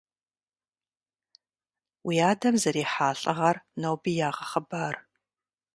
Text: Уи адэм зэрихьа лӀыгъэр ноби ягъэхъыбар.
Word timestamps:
Уи 2.05 2.15
адэм 2.31 2.55
зэрихьа 2.63 3.09
лӀыгъэр 3.19 3.57
ноби 3.81 4.11
ягъэхъыбар. 4.27 4.95